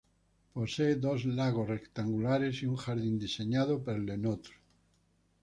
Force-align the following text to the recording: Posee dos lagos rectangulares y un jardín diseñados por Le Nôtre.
Posee 0.53 0.95
dos 0.95 1.25
lagos 1.25 1.67
rectangulares 1.69 2.63
y 2.63 2.65
un 2.65 2.75
jardín 2.75 3.19
diseñados 3.19 3.81
por 3.83 3.99
Le 3.99 4.17
Nôtre. 4.17 4.53